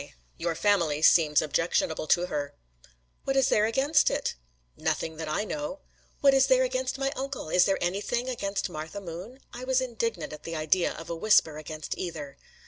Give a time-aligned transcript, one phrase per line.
[0.35, 2.55] "Your family seems objectionable to her."
[3.25, 4.33] "What is there against it?"
[4.75, 5.81] "Nothing that I know."
[6.21, 7.49] "What is there against my uncle?
[7.49, 11.59] Is there anything against Martha Moon?" I was indignant at the idea of a whisper
[11.59, 12.39] against either.